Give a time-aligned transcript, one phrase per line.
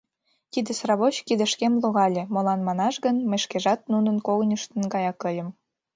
[0.51, 5.49] Тиде сравоч кидышкем логале, молан манаш гын, мый шкежат нунын когыньыштын гаяк ыльым.